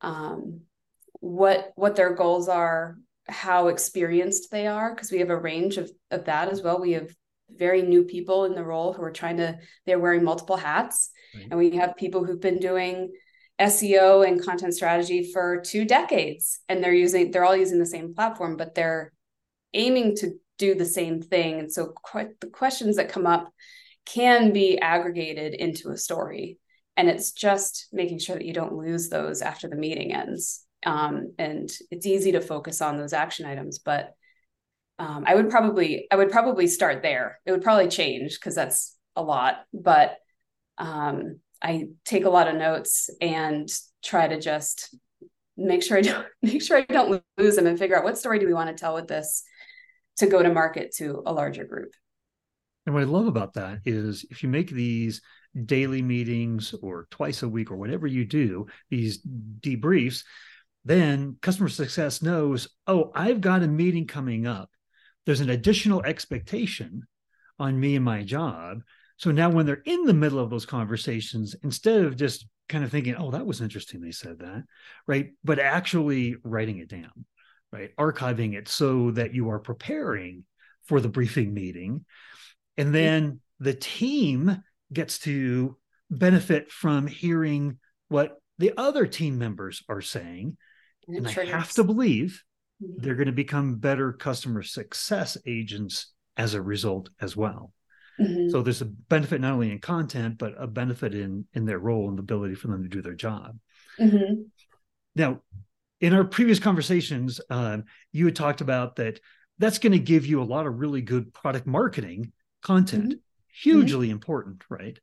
um, 0.00 0.62
what 1.20 1.72
what 1.76 1.96
their 1.96 2.14
goals 2.14 2.48
are 2.48 2.96
how 3.28 3.68
experienced 3.68 4.50
they 4.50 4.66
are 4.66 4.94
because 4.94 5.12
we 5.12 5.18
have 5.18 5.30
a 5.30 5.36
range 5.36 5.76
of, 5.76 5.90
of 6.10 6.24
that 6.24 6.48
as 6.48 6.62
well. 6.62 6.80
We 6.80 6.92
have 6.92 7.10
very 7.50 7.82
new 7.82 8.04
people 8.04 8.44
in 8.44 8.54
the 8.54 8.64
role 8.64 8.92
who 8.92 9.02
are 9.02 9.12
trying 9.12 9.38
to 9.38 9.58
they're 9.86 9.98
wearing 9.98 10.24
multiple 10.24 10.56
hats. 10.56 11.10
Right. 11.34 11.46
and 11.50 11.58
we 11.58 11.72
have 11.76 11.96
people 11.96 12.24
who've 12.24 12.40
been 12.40 12.58
doing 12.58 13.12
SEO 13.60 14.26
and 14.26 14.42
content 14.42 14.72
strategy 14.74 15.30
for 15.30 15.60
two 15.60 15.84
decades 15.84 16.60
and 16.68 16.82
they're 16.82 16.94
using 16.94 17.30
they're 17.30 17.44
all 17.44 17.56
using 17.56 17.78
the 17.78 17.86
same 17.86 18.14
platform 18.14 18.56
but 18.56 18.74
they're 18.74 19.12
aiming 19.74 20.16
to 20.16 20.32
do 20.58 20.74
the 20.74 20.84
same 20.84 21.20
thing. 21.20 21.60
And 21.60 21.72
so 21.72 21.94
the 22.40 22.48
questions 22.50 22.96
that 22.96 23.10
come 23.10 23.26
up 23.26 23.52
can 24.06 24.52
be 24.52 24.78
aggregated 24.78 25.54
into 25.54 25.90
a 25.90 25.96
story 25.96 26.58
and 26.96 27.08
it's 27.08 27.32
just 27.32 27.88
making 27.92 28.18
sure 28.18 28.36
that 28.36 28.44
you 28.44 28.54
don't 28.54 28.72
lose 28.72 29.08
those 29.08 29.42
after 29.42 29.68
the 29.68 29.76
meeting 29.76 30.12
ends 30.12 30.64
um, 30.86 31.32
and 31.38 31.70
it's 31.90 32.06
easy 32.06 32.32
to 32.32 32.40
focus 32.40 32.80
on 32.80 32.96
those 32.96 33.12
action 33.12 33.46
items 33.46 33.78
but 33.78 34.12
um, 34.98 35.24
i 35.26 35.34
would 35.34 35.50
probably 35.50 36.06
i 36.10 36.16
would 36.16 36.30
probably 36.30 36.66
start 36.66 37.02
there. 37.02 37.40
It 37.46 37.52
would 37.52 37.62
probably 37.62 37.88
change 37.88 38.38
because 38.38 38.54
that's 38.54 38.96
a 39.16 39.22
lot 39.22 39.64
but 39.72 40.16
um, 40.78 41.40
i 41.62 41.88
take 42.04 42.24
a 42.24 42.30
lot 42.30 42.48
of 42.48 42.56
notes 42.56 43.10
and 43.20 43.68
try 44.04 44.28
to 44.28 44.40
just 44.40 44.94
make 45.56 45.82
sure 45.82 45.98
i 45.98 46.02
don't 46.02 46.26
make 46.42 46.62
sure 46.62 46.78
i 46.78 46.82
don't 46.82 47.22
lose 47.36 47.56
them 47.56 47.66
and 47.66 47.78
figure 47.78 47.96
out 47.96 48.04
what 48.04 48.18
story 48.18 48.38
do 48.38 48.46
we 48.46 48.54
want 48.54 48.68
to 48.68 48.80
tell 48.80 48.94
with 48.94 49.08
this 49.08 49.44
to 50.18 50.26
go 50.26 50.42
to 50.42 50.52
market 50.52 50.94
to 50.96 51.22
a 51.26 51.32
larger 51.32 51.64
group. 51.64 51.92
And 52.86 52.94
what 52.94 53.02
I 53.02 53.06
love 53.06 53.26
about 53.26 53.54
that 53.54 53.80
is 53.84 54.26
if 54.30 54.42
you 54.42 54.48
make 54.48 54.70
these 54.70 55.20
daily 55.64 56.02
meetings 56.02 56.74
or 56.82 57.06
twice 57.10 57.42
a 57.42 57.48
week 57.48 57.70
or 57.70 57.76
whatever 57.76 58.06
you 58.06 58.24
do, 58.24 58.66
these 58.90 59.20
debriefs, 59.60 60.24
then 60.88 61.36
customer 61.42 61.68
success 61.68 62.22
knows, 62.22 62.68
oh, 62.86 63.10
I've 63.14 63.40
got 63.40 63.62
a 63.62 63.68
meeting 63.68 64.06
coming 64.06 64.46
up. 64.46 64.70
There's 65.26 65.40
an 65.40 65.50
additional 65.50 66.04
expectation 66.04 67.02
on 67.58 67.78
me 67.78 67.96
and 67.96 68.04
my 68.04 68.22
job. 68.22 68.82
So 69.16 69.30
now 69.30 69.50
when 69.50 69.66
they're 69.66 69.82
in 69.84 70.04
the 70.04 70.14
middle 70.14 70.38
of 70.38 70.50
those 70.50 70.66
conversations, 70.66 71.54
instead 71.62 72.04
of 72.04 72.16
just 72.16 72.46
kind 72.68 72.84
of 72.84 72.90
thinking, 72.90 73.16
oh, 73.16 73.30
that 73.32 73.46
was 73.46 73.60
interesting, 73.60 74.00
they 74.00 74.12
said 74.12 74.38
that, 74.38 74.64
right? 75.06 75.30
But 75.44 75.58
actually 75.58 76.36
writing 76.44 76.78
it 76.78 76.88
down, 76.88 77.24
right? 77.72 77.90
Archiving 77.96 78.54
it 78.54 78.68
so 78.68 79.10
that 79.12 79.34
you 79.34 79.50
are 79.50 79.58
preparing 79.58 80.44
for 80.84 81.00
the 81.00 81.08
briefing 81.08 81.52
meeting 81.52 82.04
and 82.78 82.94
then 82.94 83.40
the 83.58 83.74
team 83.74 84.62
gets 84.92 85.18
to 85.18 85.76
benefit 86.10 86.70
from 86.70 87.06
hearing 87.06 87.78
what 88.08 88.40
the 88.56 88.72
other 88.76 89.06
team 89.06 89.36
members 89.36 89.82
are 89.88 90.00
saying. 90.00 90.56
And, 91.08 91.26
I 91.26 91.44
have 91.46 91.72
to 91.72 91.84
believe 91.84 92.42
mm-hmm. 92.82 93.02
they're 93.02 93.14
going 93.14 93.26
to 93.26 93.32
become 93.32 93.76
better 93.76 94.12
customer 94.12 94.62
success 94.62 95.36
agents 95.46 96.12
as 96.36 96.54
a 96.54 96.62
result 96.62 97.10
as 97.20 97.36
well. 97.36 97.72
Mm-hmm. 98.20 98.50
So 98.50 98.62
there's 98.62 98.82
a 98.82 98.86
benefit 98.86 99.40
not 99.40 99.52
only 99.52 99.70
in 99.70 99.78
content, 99.78 100.38
but 100.38 100.54
a 100.58 100.66
benefit 100.66 101.14
in 101.14 101.46
in 101.54 101.64
their 101.64 101.78
role 101.78 102.08
and 102.08 102.18
the 102.18 102.22
ability 102.22 102.54
for 102.54 102.68
them 102.68 102.82
to 102.82 102.88
do 102.88 103.00
their 103.00 103.14
job. 103.14 103.58
Mm-hmm. 103.98 104.42
Now, 105.14 105.40
in 106.00 106.14
our 106.14 106.24
previous 106.24 106.58
conversations, 106.58 107.40
uh, 107.50 107.78
you 108.12 108.24
had 108.24 108.36
talked 108.36 108.60
about 108.60 108.96
that 108.96 109.20
that's 109.58 109.78
going 109.78 109.92
to 109.92 109.98
give 109.98 110.26
you 110.26 110.40
a 110.40 110.44
lot 110.44 110.66
of 110.66 110.78
really 110.78 111.02
good 111.02 111.32
product 111.34 111.66
marketing 111.66 112.32
content 112.62 113.10
mm-hmm. 113.10 113.70
hugely 113.70 114.10
important 114.10 114.62
right 114.68 114.98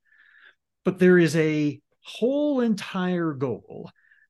but 0.84 1.00
there 1.00 1.18
is 1.18 1.36
a 1.36 1.80
whole 2.04 2.62
entire 2.62 3.34
goal 3.34 3.90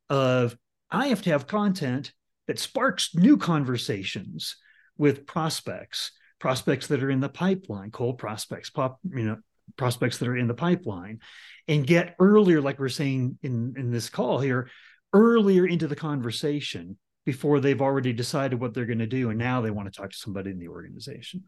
of 0.09 0.55
i 0.95 1.07
have 1.07 1.21
to 1.21 1.29
have 1.29 1.47
content 1.47 2.13
that 2.47 2.59
sparks 2.59 3.15
new 3.15 3.37
conversations 3.37 4.57
with 4.97 5.25
prospects 5.25 6.11
prospects 6.39 6.87
that 6.87 7.03
are 7.03 7.09
in 7.09 7.19
the 7.19 7.29
pipeline 7.29 7.91
cold 7.91 8.17
prospects 8.17 8.69
pop 8.69 8.99
you 9.03 9.23
know 9.23 9.37
prospects 9.77 10.17
that 10.17 10.27
are 10.27 10.37
in 10.37 10.47
the 10.47 10.53
pipeline 10.53 11.19
and 11.67 11.87
get 11.87 12.15
earlier 12.19 12.61
like 12.61 12.79
we're 12.79 12.89
saying 12.89 13.37
in 13.41 13.73
in 13.77 13.91
this 13.91 14.09
call 14.09 14.39
here 14.39 14.69
earlier 15.13 15.65
into 15.65 15.87
the 15.87 15.95
conversation 15.95 16.97
before 17.25 17.59
they've 17.59 17.81
already 17.81 18.13
decided 18.13 18.59
what 18.59 18.73
they're 18.73 18.85
going 18.85 18.99
to 18.99 19.07
do 19.07 19.29
and 19.29 19.39
now 19.39 19.61
they 19.61 19.71
want 19.71 19.91
to 19.91 19.99
talk 19.99 20.11
to 20.11 20.17
somebody 20.17 20.51
in 20.51 20.59
the 20.59 20.67
organization 20.67 21.43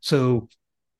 so 0.00 0.48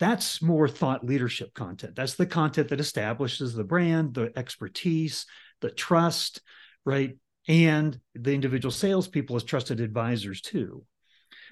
that's 0.03 0.43
more 0.43 0.67
thought 0.67 1.07
leadership 1.07 1.55
content. 1.55 1.95
That's 1.95 2.17
the 2.17 2.27
content 2.27 2.71
that 2.71 2.81
establishes 2.81 3.55
the 3.55 3.63
brand, 3.63 4.15
the 4.15 4.33
expertise, 4.37 5.27
the 5.61 5.71
trust, 5.71 6.41
right? 6.85 7.17
And 7.49 7.99
the 8.15 8.33
individual 8.33 8.71
salespeople 8.71 9.37
as 9.37 9.45
trusted 9.45 9.81
advisors 9.81 10.41
too. 10.41 10.85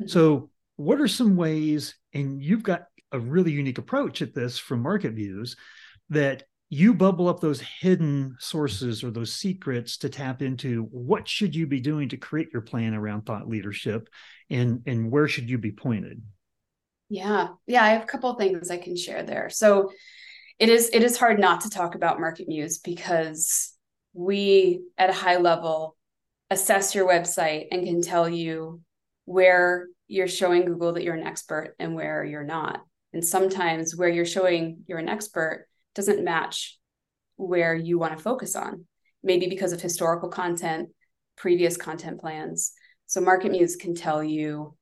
Mm-hmm. 0.00 0.08
So, 0.08 0.50
what 0.76 1.00
are 1.00 1.08
some 1.08 1.36
ways, 1.36 1.96
and 2.14 2.42
you've 2.42 2.62
got 2.62 2.84
a 3.12 3.18
really 3.18 3.52
unique 3.52 3.78
approach 3.78 4.22
at 4.22 4.34
this 4.34 4.56
from 4.58 4.82
MarketMuse, 4.82 5.56
that 6.08 6.44
you 6.70 6.94
bubble 6.94 7.28
up 7.28 7.40
those 7.40 7.60
hidden 7.60 8.36
sources 8.38 9.02
or 9.02 9.10
those 9.10 9.34
secrets 9.34 9.98
to 9.98 10.08
tap 10.08 10.40
into 10.40 10.84
what 10.92 11.28
should 11.28 11.54
you 11.54 11.66
be 11.66 11.80
doing 11.80 12.08
to 12.08 12.16
create 12.16 12.48
your 12.52 12.62
plan 12.62 12.94
around 12.94 13.26
thought 13.26 13.48
leadership 13.48 14.08
and 14.48 14.82
and 14.86 15.10
where 15.10 15.26
should 15.26 15.50
you 15.50 15.58
be 15.58 15.72
pointed 15.72 16.22
yeah. 17.10 17.48
Yeah, 17.66 17.82
I 17.82 17.88
have 17.90 18.04
a 18.04 18.06
couple 18.06 18.32
things 18.34 18.70
I 18.70 18.78
can 18.78 18.96
share 18.96 19.24
there. 19.24 19.50
So 19.50 19.90
it 20.58 20.68
is 20.68 20.90
it 20.92 21.02
is 21.02 21.18
hard 21.18 21.38
not 21.38 21.62
to 21.62 21.70
talk 21.70 21.94
about 21.96 22.18
MarketMuse 22.18 22.82
because 22.82 23.74
we 24.12 24.82
at 24.98 25.10
a 25.10 25.14
high 25.14 25.36
level 25.36 25.96
assess 26.50 26.94
your 26.94 27.08
website 27.08 27.66
and 27.70 27.84
can 27.84 28.02
tell 28.02 28.28
you 28.28 28.80
where 29.24 29.86
you're 30.08 30.28
showing 30.28 30.64
Google 30.64 30.92
that 30.94 31.04
you're 31.04 31.14
an 31.14 31.26
expert 31.26 31.74
and 31.78 31.94
where 31.94 32.24
you're 32.24 32.44
not. 32.44 32.80
And 33.12 33.24
sometimes 33.24 33.94
where 33.96 34.08
you're 34.08 34.26
showing 34.26 34.82
you're 34.86 34.98
an 34.98 35.08
expert 35.08 35.66
doesn't 35.94 36.24
match 36.24 36.78
where 37.36 37.74
you 37.74 37.98
want 37.98 38.16
to 38.16 38.22
focus 38.22 38.56
on, 38.56 38.86
maybe 39.22 39.48
because 39.48 39.72
of 39.72 39.80
historical 39.80 40.28
content, 40.28 40.90
previous 41.36 41.76
content 41.76 42.20
plans. 42.20 42.72
So 43.06 43.20
MarketMuse 43.20 43.78
can 43.78 43.94
tell 43.94 44.22
you 44.22 44.76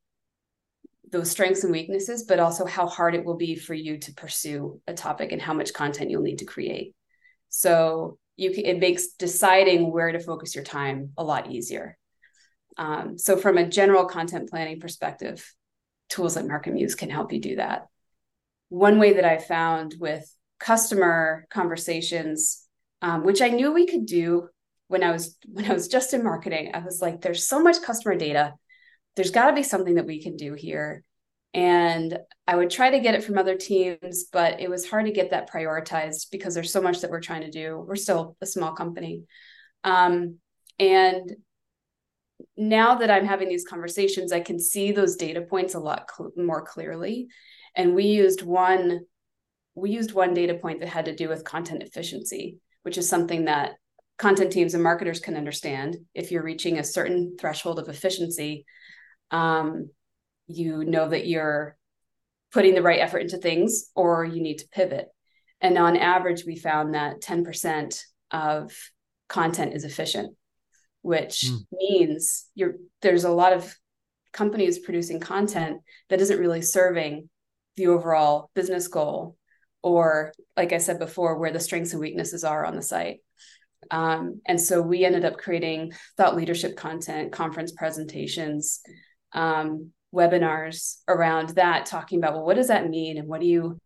those 1.10 1.30
strengths 1.30 1.64
and 1.64 1.72
weaknesses, 1.72 2.24
but 2.24 2.40
also 2.40 2.66
how 2.66 2.86
hard 2.86 3.14
it 3.14 3.24
will 3.24 3.36
be 3.36 3.54
for 3.54 3.74
you 3.74 3.98
to 3.98 4.12
pursue 4.12 4.80
a 4.86 4.92
topic 4.92 5.32
and 5.32 5.40
how 5.40 5.54
much 5.54 5.72
content 5.72 6.10
you'll 6.10 6.22
need 6.22 6.38
to 6.38 6.44
create. 6.44 6.94
So 7.48 8.18
you 8.38 8.52
can, 8.52 8.64
it 8.64 8.78
makes 8.78 9.08
deciding 9.08 9.92
where 9.92 10.10
to 10.12 10.20
focus 10.20 10.54
your 10.54 10.64
time 10.64 11.10
a 11.18 11.24
lot 11.24 11.50
easier. 11.50 11.98
Um, 12.76 13.18
so 13.18 13.36
from 13.36 13.58
a 13.58 13.68
general 13.68 14.06
content 14.06 14.48
planning 14.48 14.80
perspective, 14.80 15.52
tools 16.08 16.36
like 16.36 16.46
MarketMuse 16.46 16.96
can 16.96 17.10
help 17.10 17.32
you 17.32 17.40
do 17.40 17.56
that. 17.56 17.88
One 18.70 18.98
way 18.98 19.14
that 19.14 19.24
I 19.24 19.38
found 19.38 19.96
with 19.98 20.24
customer 20.58 21.46
conversations, 21.50 22.64
um, 23.02 23.24
which 23.24 23.42
I 23.42 23.48
knew 23.48 23.72
we 23.72 23.86
could 23.86 24.06
do 24.06 24.48
when 24.86 25.02
I 25.02 25.10
was 25.10 25.36
when 25.46 25.70
I 25.70 25.74
was 25.74 25.88
just 25.88 26.14
in 26.14 26.24
marketing, 26.24 26.70
I 26.72 26.78
was 26.78 27.02
like, 27.02 27.20
there's 27.20 27.46
so 27.46 27.60
much 27.60 27.82
customer 27.82 28.16
data 28.16 28.54
there's 29.18 29.32
got 29.32 29.48
to 29.48 29.52
be 29.52 29.64
something 29.64 29.96
that 29.96 30.06
we 30.06 30.22
can 30.22 30.36
do 30.36 30.54
here. 30.54 31.02
And 31.54 32.18
I 32.46 32.56
would 32.56 32.70
try 32.70 32.90
to 32.90 33.00
get 33.00 33.14
it 33.14 33.24
from 33.24 33.38
other 33.38 33.56
teams, 33.56 34.24
but 34.32 34.60
it 34.60 34.68
was 34.68 34.88
hard 34.88 35.06
to 35.06 35.12
get 35.12 35.30
that 35.30 35.50
prioritized 35.50 36.30
because 36.30 36.54
there's 36.54 36.72
so 36.72 36.82
much 36.82 37.00
that 37.00 37.10
we're 37.10 37.20
trying 37.20 37.42
to 37.42 37.50
do. 37.50 37.82
We're 37.86 37.96
still 37.96 38.36
a 38.40 38.46
small 38.46 38.72
company. 38.72 39.22
Um, 39.84 40.36
and 40.78 41.36
now 42.56 42.96
that 42.96 43.10
I'm 43.10 43.24
having 43.24 43.48
these 43.48 43.66
conversations, 43.66 44.32
I 44.32 44.40
can 44.40 44.58
see 44.58 44.92
those 44.92 45.16
data 45.16 45.40
points 45.40 45.74
a 45.74 45.80
lot 45.80 46.08
cl- 46.14 46.32
more 46.36 46.62
clearly. 46.64 47.28
And 47.74 47.94
we 47.94 48.04
used 48.04 48.42
one 48.42 49.00
we 49.74 49.90
used 49.90 50.12
one 50.12 50.34
data 50.34 50.54
point 50.54 50.80
that 50.80 50.88
had 50.88 51.04
to 51.04 51.14
do 51.14 51.28
with 51.28 51.44
content 51.44 51.84
efficiency, 51.84 52.58
which 52.82 52.98
is 52.98 53.08
something 53.08 53.44
that 53.44 53.74
content 54.18 54.50
teams 54.50 54.74
and 54.74 54.82
marketers 54.82 55.20
can 55.20 55.36
understand. 55.36 55.96
If 56.14 56.32
you're 56.32 56.42
reaching 56.42 56.78
a 56.78 56.84
certain 56.84 57.36
threshold 57.38 57.78
of 57.78 57.88
efficiency, 57.88 58.64
um, 59.30 59.90
you 60.48 60.84
know 60.84 61.08
that 61.08 61.26
you're 61.26 61.76
putting 62.52 62.74
the 62.74 62.82
right 62.82 63.00
effort 63.00 63.18
into 63.18 63.36
things 63.36 63.90
or 63.94 64.24
you 64.24 64.42
need 64.42 64.58
to 64.58 64.68
pivot. 64.68 65.08
And 65.60 65.76
on 65.76 65.96
average, 65.96 66.44
we 66.46 66.56
found 66.56 66.94
that 66.94 67.20
10% 67.20 68.00
of 68.30 68.72
content 69.28 69.74
is 69.74 69.84
efficient, 69.84 70.34
which 71.02 71.44
mm. 71.46 71.58
means 71.72 72.46
you're 72.54 72.74
there's 73.02 73.24
a 73.24 73.30
lot 73.30 73.52
of 73.52 73.74
companies 74.32 74.78
producing 74.78 75.20
content 75.20 75.78
that 76.08 76.20
isn't 76.20 76.38
really 76.38 76.62
serving 76.62 77.28
the 77.76 77.86
overall 77.86 78.50
business 78.54 78.88
goal 78.88 79.36
or 79.82 80.32
like 80.56 80.72
i 80.72 80.78
said 80.78 80.98
before 80.98 81.38
where 81.38 81.52
the 81.52 81.60
strengths 81.60 81.92
and 81.92 82.00
weaknesses 82.00 82.44
are 82.44 82.64
on 82.64 82.76
the 82.76 82.82
site 82.82 83.18
um, 83.90 84.40
and 84.46 84.60
so 84.60 84.82
we 84.82 85.04
ended 85.04 85.24
up 85.24 85.38
creating 85.38 85.92
thought 86.16 86.36
leadership 86.36 86.76
content 86.76 87.32
conference 87.32 87.72
presentations 87.72 88.80
um, 89.32 89.92
webinars 90.14 90.96
around 91.06 91.50
that 91.50 91.86
talking 91.86 92.18
about 92.18 92.32
well 92.32 92.44
what 92.44 92.56
does 92.56 92.68
that 92.68 92.88
mean? 92.88 93.18
And 93.18 93.28
what 93.28 93.40
do 93.40 93.46
you 93.46 93.78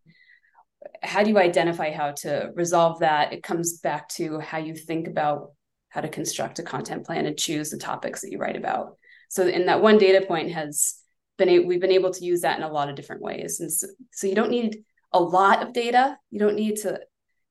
how 1.01 1.23
do 1.23 1.29
you 1.29 1.37
identify 1.37 1.91
how 1.91 2.11
to 2.11 2.51
resolve 2.55 2.99
that? 2.99 3.33
It 3.33 3.43
comes 3.43 3.79
back 3.79 4.09
to 4.09 4.39
how 4.39 4.57
you 4.57 4.75
think 4.75 5.07
about 5.07 5.51
how 5.89 6.01
to 6.01 6.09
construct 6.09 6.59
a 6.59 6.63
content 6.63 7.05
plan 7.05 7.25
and 7.25 7.37
choose 7.37 7.69
the 7.69 7.77
topics 7.77 8.21
that 8.21 8.31
you 8.31 8.37
write 8.37 8.55
about. 8.55 8.97
So 9.29 9.47
in 9.47 9.65
that 9.67 9.81
one 9.81 9.97
data 9.97 10.25
point 10.25 10.51
has 10.51 10.95
been 11.37 11.67
we've 11.67 11.81
been 11.81 11.91
able 11.91 12.11
to 12.11 12.25
use 12.25 12.41
that 12.41 12.57
in 12.57 12.63
a 12.63 12.71
lot 12.71 12.89
of 12.89 12.95
different 12.95 13.21
ways. 13.21 13.59
And 13.59 13.71
so, 13.71 13.87
so 14.11 14.27
you 14.27 14.35
don't 14.35 14.51
need 14.51 14.83
a 15.11 15.19
lot 15.19 15.61
of 15.61 15.73
data. 15.73 16.17
You 16.31 16.39
don't 16.39 16.55
need 16.55 16.77
to 16.77 16.99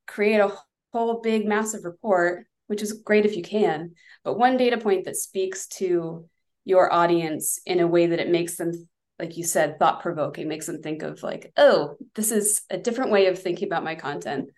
create 0.06 0.40
a 0.40 0.52
whole 0.92 1.20
big 1.20 1.46
massive 1.46 1.84
report 1.84 2.46
which 2.72 2.80
is 2.80 3.02
great 3.04 3.26
if 3.26 3.36
you 3.36 3.42
can. 3.42 3.92
But 4.24 4.38
one 4.38 4.56
data 4.56 4.78
point 4.78 5.04
that 5.04 5.16
speaks 5.16 5.66
to 5.76 6.26
your 6.64 6.92
audience 6.92 7.60
in 7.66 7.80
a 7.80 7.86
way 7.86 8.06
that 8.06 8.20
it 8.20 8.30
makes 8.30 8.56
them 8.56 8.72
like 9.18 9.36
you 9.36 9.44
said 9.44 9.78
thought 9.78 10.00
provoking 10.00 10.48
makes 10.48 10.66
them 10.66 10.80
think 10.80 11.02
of 11.02 11.22
like 11.22 11.52
oh 11.56 11.96
this 12.14 12.32
is 12.32 12.62
a 12.70 12.78
different 12.78 13.10
way 13.10 13.26
of 13.26 13.38
thinking 13.38 13.68
about 13.68 13.84
my 13.84 13.94
content 13.94 14.48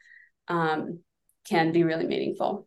um, 0.49 1.01
can 1.49 1.73
be 1.73 1.83
really 1.83 2.07
meaningful 2.07 2.67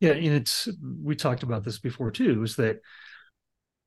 yeah 0.00 0.12
and 0.12 0.26
it's 0.26 0.68
we 1.02 1.14
talked 1.14 1.42
about 1.42 1.64
this 1.64 1.78
before 1.78 2.10
too 2.10 2.42
is 2.42 2.56
that 2.56 2.80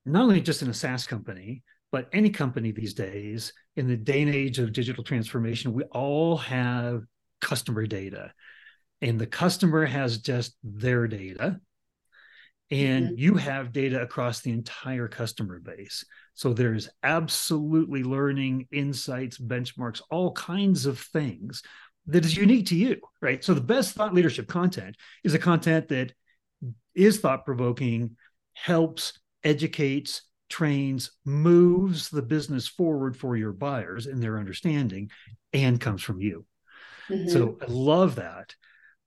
not 0.06 0.24
only 0.24 0.42
just 0.42 0.62
in 0.62 0.70
a 0.70 0.74
SaaS 0.74 1.08
company, 1.08 1.64
but 1.92 2.10
any 2.14 2.30
company 2.30 2.72
these 2.72 2.94
days, 2.94 3.54
in 3.76 3.88
the 3.88 3.98
day 3.98 4.22
and 4.22 4.34
age 4.34 4.60
of 4.60 4.74
digital 4.74 5.04
transformation, 5.04 5.74
we 5.74 5.84
all 5.86 6.38
have 6.38 7.04
customer 7.42 7.86
data. 7.86 8.34
And 9.02 9.20
the 9.20 9.28
customer 9.28 9.86
has 9.86 10.20
just 10.20 10.56
their 10.64 11.08
data. 11.08 11.60
And 12.72 13.08
mm-hmm. 13.08 13.16
you 13.18 13.36
have 13.36 13.72
data 13.72 14.02
across 14.02 14.42
the 14.42 14.52
entire 14.52 15.08
customer 15.08 15.60
base. 15.60 16.06
So 16.36 16.54
there's 16.54 16.88
absolutely 17.04 18.04
learning, 18.04 18.68
insights, 18.72 19.38
benchmarks, 19.38 20.02
all 20.12 20.34
kinds 20.34 20.86
of 20.86 21.00
things 21.00 21.64
that 22.06 22.26
is 22.26 22.38
unique 22.38 22.68
to 22.68 22.76
you, 22.76 22.98
right? 23.22 23.44
So 23.44 23.54
the 23.54 23.62
best 23.62 23.96
thought 23.96 24.14
leadership 24.14 24.48
content 24.48 24.96
is 25.24 25.34
a 25.34 25.40
content 25.40 25.90
that 25.90 26.14
is 26.96 27.20
thought 27.20 27.46
provoking, 27.46 28.16
helps 28.54 29.14
educates, 29.44 30.22
trains, 30.50 31.12
moves 31.26 32.10
the 32.10 32.22
business 32.22 32.68
forward 32.68 33.16
for 33.16 33.36
your 33.36 33.52
buyers 33.52 34.08
in 34.08 34.20
their 34.20 34.40
understanding 34.40 35.10
and 35.54 35.80
comes 35.80 36.02
from 36.02 36.22
you. 36.22 36.46
Mm-hmm. 37.10 37.30
So 37.30 37.58
I 37.62 37.66
love 37.68 38.16
that. 38.16 38.56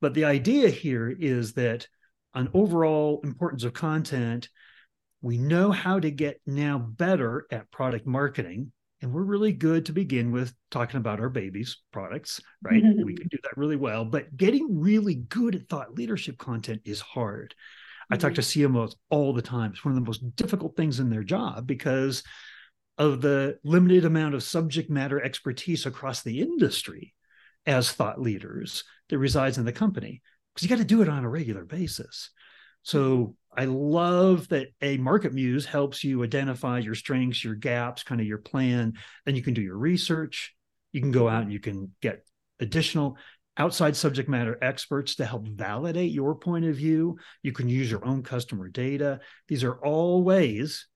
But 0.01 0.15
the 0.15 0.25
idea 0.25 0.69
here 0.69 1.09
is 1.09 1.55
that 1.55 1.87
on 2.35 2.51
overall 2.55 3.21
importance 3.25 3.65
of 3.65 3.73
content, 3.73 4.49
we 5.21 5.39
know 5.39 5.71
how 5.71 6.01
to 6.01 6.11
get 6.11 6.41
now 6.47 6.79
better 6.79 7.47
at 7.51 7.71
product 7.71 8.07
marketing. 8.07 8.73
And 9.01 9.13
we're 9.13 9.23
really 9.23 9.53
good 9.53 9.87
to 9.87 9.93
begin 9.93 10.31
with 10.31 10.55
talking 10.71 10.99
about 10.99 11.21
our 11.21 11.29
babies' 11.29 11.79
products, 11.93 12.41
right? 12.63 12.83
We 13.05 13.15
can 13.15 13.29
do 13.29 13.39
that 13.43 13.57
really 13.57 13.77
well. 13.77 14.05
But 14.05 14.37
getting 14.37 14.81
really 14.81 15.17
good 15.17 15.55
at 15.55 15.69
thought 15.69 15.95
leadership 15.95 16.39
content 16.39 16.83
is 16.85 17.01
hard. 17.01 17.55
I 18.11 18.17
talk 18.17 18.35
to 18.35 18.41
mm-hmm. 18.41 18.77
CMOs 18.77 18.95
all 19.11 19.33
the 19.33 19.43
time. 19.43 19.73
It's 19.73 19.85
one 19.85 19.93
of 19.93 19.97
the 19.97 20.07
most 20.07 20.37
difficult 20.37 20.77
things 20.77 21.01
in 21.01 21.11
their 21.11 21.25
job 21.25 21.67
because 21.67 22.23
of 22.99 23.21
the 23.21 23.59
limited 23.65 24.05
amount 24.05 24.35
of 24.35 24.43
subject 24.43 24.91
matter 24.91 25.23
expertise 25.23 25.87
across 25.87 26.23
the 26.23 26.41
industry 26.41 27.15
as 27.67 27.91
thought 27.91 28.21
leaders 28.21 28.85
that 29.09 29.19
resides 29.19 29.59
in 29.59 29.65
the 29.65 29.73
company 29.73 30.21
because 30.55 30.69
you 30.69 30.75
got 30.75 30.81
to 30.81 30.85
do 30.85 31.03
it 31.03 31.09
on 31.09 31.25
a 31.25 31.29
regular 31.29 31.65
basis. 31.65 32.31
So. 32.83 33.37
I 33.55 33.67
love 33.67 34.49
that 34.49 34.69
a 34.81 34.97
MarketMuse 34.97 35.67
helps 35.67 36.03
you 36.03 36.25
identify 36.25 36.79
your 36.79 36.95
strengths, 36.95 37.45
your 37.45 37.55
gaps, 37.55 38.03
kind 38.03 38.19
of 38.19 38.27
your 38.27 38.39
plan. 38.39 38.95
Then 39.27 39.37
you 39.37 39.43
can 39.43 39.53
do 39.53 39.61
your 39.61 39.77
research. 39.77 40.55
You 40.93 41.03
can 41.03 41.13
go 41.13 41.29
out 41.29 41.43
and 41.43 41.53
you 41.53 41.61
can 41.61 41.95
get 42.01 42.25
additional 42.61 43.19
outside 43.59 43.95
subject 43.95 44.27
matter 44.27 44.57
experts 44.63 45.17
to 45.17 45.27
help 45.27 45.47
validate 45.47 46.13
your 46.13 46.35
point 46.35 46.65
of 46.65 46.77
view. 46.77 47.19
You 47.43 47.53
can 47.53 47.69
use 47.69 47.91
your 47.91 48.07
own 48.07 48.23
customer 48.23 48.69
data. 48.69 49.21
These 49.49 49.65
are 49.65 49.75
all 49.85 50.23
ways 50.23 50.87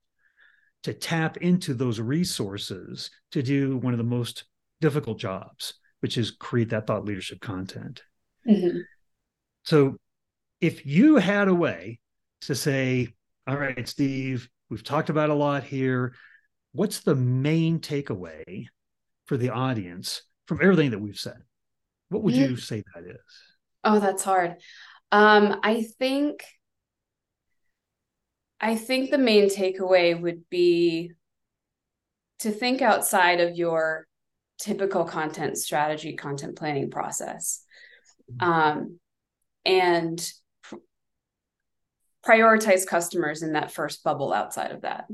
to 0.85 0.95
tap 0.95 1.37
into 1.37 1.75
those 1.75 2.01
resources 2.01 3.11
to 3.33 3.43
do 3.43 3.77
one 3.77 3.93
of 3.93 3.99
the 3.99 4.05
most 4.05 4.47
difficult 4.81 5.19
jobs, 5.19 5.75
which 6.01 6.17
is 6.17 6.31
create 6.31 6.71
that 6.71 6.87
thought 6.87 7.05
leadership 7.05 7.41
content. 7.41 8.03
Mm-hmm. 8.49 8.79
So, 9.67 9.97
if 10.61 10.87
you 10.87 11.17
had 11.17 11.49
a 11.49 11.55
way 11.55 11.99
to 12.43 12.55
say, 12.55 13.09
all 13.47 13.57
right, 13.57 13.87
Steve, 13.87 14.49
we've 14.71 14.83
talked 14.83 15.11
about 15.11 15.31
a 15.31 15.35
lot 15.35 15.65
here. 15.65 16.15
What's 16.73 17.01
the 17.01 17.15
main 17.15 17.81
takeaway 17.81 18.67
for 19.27 19.37
the 19.37 19.51
audience 19.51 20.23
from 20.47 20.61
everything 20.63 20.91
that 20.93 21.01
we've 21.01 21.19
said? 21.19 21.43
What 22.09 22.23
would 22.23 22.35
you 22.35 22.57
say 22.57 22.83
that 22.95 23.05
is? 23.05 23.17
Oh, 23.85 23.99
that's 23.99 24.23
hard. 24.23 24.57
Um, 25.13 25.61
I 25.63 25.87
think 25.99 26.45
I 28.61 28.77
think 28.77 29.11
the 29.11 29.19
main 29.19 29.49
takeaway 29.49 30.19
would 30.19 30.49
be 30.49 31.13
to 32.41 32.51
think 32.51 32.83
outside 32.83 33.41
of 33.41 33.57
your 33.57 34.07
typical 34.59 35.05
content 35.05 35.59
strategy, 35.59 36.15
content 36.15 36.57
planning 36.57 36.91
process, 36.91 37.63
mm-hmm. 38.31 38.51
um, 38.51 39.01
and 39.67 40.33
pr- 40.63 40.77
prioritize 42.25 42.87
customers 42.87 43.43
in 43.43 43.53
that 43.53 43.73
first 43.73 44.03
bubble 44.03 44.33
outside 44.33 44.71
of 44.71 44.83
that. 44.83 45.07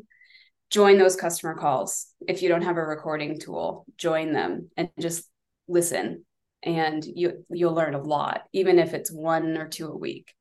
Join 0.70 0.98
those 0.98 1.16
customer 1.16 1.54
calls. 1.54 2.06
If 2.26 2.42
you 2.42 2.48
don't 2.48 2.62
have 2.62 2.76
a 2.76 2.84
recording 2.84 3.40
tool, 3.40 3.84
join 3.96 4.32
them 4.32 4.70
and 4.76 4.90
just 5.00 5.28
listen 5.68 6.24
and 6.62 7.04
you 7.04 7.44
you'll 7.50 7.74
learn 7.74 7.94
a 7.94 8.02
lot 8.02 8.42
even 8.52 8.78
if 8.78 8.94
it's 8.94 9.10
one 9.10 9.56
or 9.56 9.68
two 9.68 9.88
a 9.88 9.96
week 9.96 10.32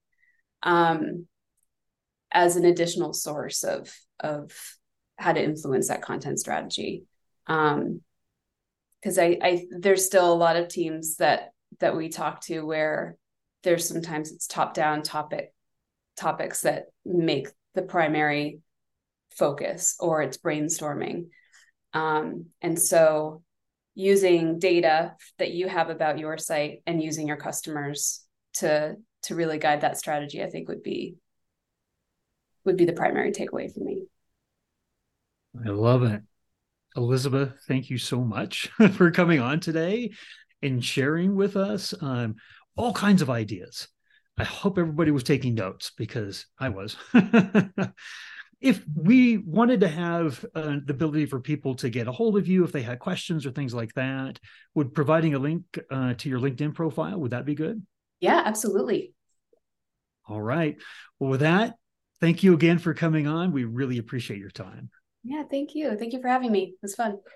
um, 0.63 1.27
as 2.31 2.55
an 2.55 2.65
additional 2.65 3.13
source 3.13 3.63
of 3.63 3.91
of 4.19 4.51
how 5.17 5.33
to 5.33 5.43
influence 5.43 5.87
that 5.87 6.01
content 6.01 6.39
strategy 6.39 7.03
um 7.47 8.01
because 8.99 9.17
I, 9.17 9.37
I 9.41 9.65
there's 9.71 10.05
still 10.05 10.31
a 10.31 10.35
lot 10.35 10.57
of 10.57 10.67
teams 10.67 11.17
that 11.17 11.51
that 11.79 11.97
we 11.97 12.09
talk 12.09 12.41
to 12.41 12.61
where 12.61 13.17
there's 13.63 13.87
sometimes 13.87 14.31
it's 14.31 14.47
top 14.47 14.73
down 14.73 15.03
topic 15.03 15.53
topics 16.17 16.61
that 16.61 16.85
make 17.05 17.47
the 17.73 17.81
primary 17.81 18.59
focus 19.31 19.95
or 19.99 20.21
it's 20.21 20.37
brainstorming. 20.37 21.27
Um, 21.93 22.47
and 22.61 22.79
so 22.79 23.43
using 23.95 24.59
data 24.59 25.15
that 25.37 25.51
you 25.51 25.67
have 25.67 25.89
about 25.89 26.19
your 26.19 26.37
site 26.37 26.81
and 26.85 27.01
using 27.01 27.27
your 27.27 27.37
customers 27.37 28.23
to 28.53 28.95
to 29.23 29.35
really 29.35 29.57
guide 29.57 29.81
that 29.81 29.97
strategy 29.97 30.41
i 30.41 30.49
think 30.49 30.69
would 30.69 30.81
be 30.81 31.15
would 32.65 32.77
be 32.77 32.85
the 32.85 32.93
primary 32.93 33.31
takeaway 33.31 33.73
for 33.73 33.79
me. 33.79 34.03
I 35.65 35.69
love 35.69 36.03
it. 36.03 36.21
Elizabeth 36.95 37.53
thank 37.67 37.89
you 37.89 37.97
so 37.97 38.21
much 38.21 38.69
for 38.93 39.11
coming 39.11 39.39
on 39.39 39.59
today 39.59 40.11
and 40.61 40.83
sharing 40.83 41.35
with 41.35 41.55
us 41.55 41.93
um, 42.01 42.35
all 42.75 42.93
kinds 42.93 43.21
of 43.21 43.29
ideas. 43.29 43.87
I 44.37 44.43
hope 44.43 44.77
everybody 44.77 45.11
was 45.11 45.23
taking 45.23 45.55
notes 45.55 45.91
because 45.97 46.45
i 46.59 46.69
was. 46.69 46.95
If 48.61 48.83
we 48.95 49.37
wanted 49.37 49.79
to 49.79 49.87
have 49.87 50.45
uh, 50.53 50.77
the 50.85 50.93
ability 50.93 51.25
for 51.25 51.39
people 51.39 51.73
to 51.77 51.89
get 51.89 52.07
a 52.07 52.11
hold 52.11 52.37
of 52.37 52.47
you 52.47 52.63
if 52.63 52.71
they 52.71 52.83
had 52.83 52.99
questions 52.99 53.43
or 53.47 53.51
things 53.51 53.73
like 53.73 53.91
that 53.95 54.37
would 54.75 54.93
providing 54.93 55.33
a 55.33 55.39
link 55.39 55.63
uh, 55.89 56.13
to 56.13 56.29
your 56.29 56.39
linkedin 56.39 56.73
profile 56.75 57.19
would 57.19 57.31
that 57.31 57.43
be 57.43 57.55
good? 57.55 57.83
Yeah 58.19 58.43
absolutely. 58.45 59.15
All 60.27 60.41
right. 60.41 60.77
Well 61.19 61.31
with 61.31 61.39
that 61.39 61.73
thank 62.19 62.43
you 62.43 62.53
again 62.53 62.77
for 62.77 62.93
coming 62.93 63.25
on. 63.25 63.51
We 63.51 63.63
really 63.63 63.97
appreciate 63.97 64.39
your 64.39 64.51
time. 64.51 64.91
Yeah 65.23 65.41
thank 65.49 65.73
you. 65.73 65.97
Thank 65.97 66.13
you 66.13 66.21
for 66.21 66.27
having 66.27 66.51
me. 66.51 66.75
It 66.75 66.79
was 66.83 66.93
fun 66.93 67.17